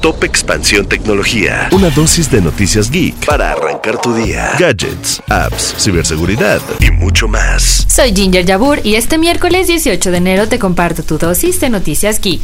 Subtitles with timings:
[0.00, 1.68] Top Expansión Tecnología.
[1.72, 4.52] Una dosis de noticias geek para arrancar tu día.
[4.58, 7.86] Gadgets, apps, ciberseguridad y mucho más.
[7.88, 12.18] Soy Ginger Yabur y este miércoles 18 de enero te comparto tu dosis de noticias
[12.20, 12.40] geek.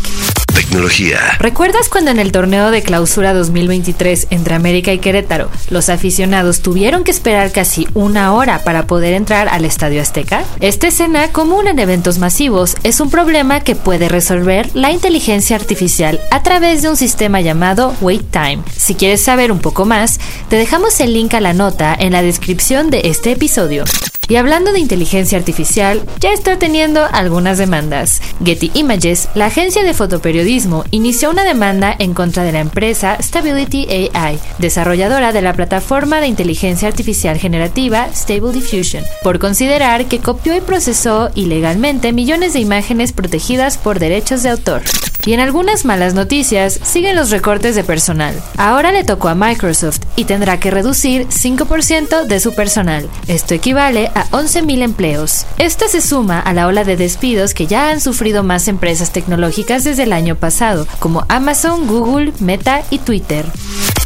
[0.56, 1.18] Tecnología.
[1.38, 7.04] ¿Recuerdas cuando en el torneo de clausura 2023 entre América y Querétaro, los aficionados tuvieron
[7.04, 10.44] que esperar casi una hora para poder entrar al Estadio Azteca?
[10.60, 16.20] Esta escena, común en eventos masivos, es un problema que puede resolver la inteligencia artificial
[16.30, 18.60] a través de un sistema llamado Wait Time.
[18.74, 22.22] Si quieres saber un poco más, te dejamos el link a la nota en la
[22.22, 23.84] descripción de este episodio.
[24.28, 28.20] Y hablando de inteligencia artificial, ya está teniendo algunas demandas.
[28.44, 33.86] Getty Images, la agencia de fotoperiodismo, inició una demanda en contra de la empresa Stability
[34.14, 40.56] AI, desarrolladora de la plataforma de inteligencia artificial generativa Stable Diffusion, por considerar que copió
[40.56, 44.82] y procesó ilegalmente millones de imágenes protegidas por derechos de autor.
[45.26, 48.40] Y en algunas malas noticias siguen los recortes de personal.
[48.56, 53.08] Ahora le tocó a Microsoft y tendrá que reducir 5% de su personal.
[53.26, 55.46] Esto equivale a 11.000 empleos.
[55.58, 59.84] Esta se suma a la ola de despidos que ya han sufrido más empresas tecnológicas
[59.84, 63.44] desde el año pasado, como Amazon, Google, Meta y Twitter.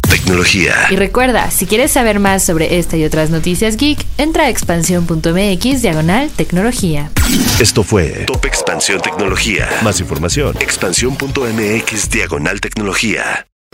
[0.09, 0.75] Tecnología.
[0.89, 5.81] Y recuerda, si quieres saber más sobre esta y otras noticias geek, entra a expansión.mx
[5.81, 7.09] diagonal tecnología.
[7.59, 9.69] Esto fue Top Expansión Tecnología.
[9.81, 10.57] Más información.
[10.59, 13.47] Expansión.mx diagonal tecnología.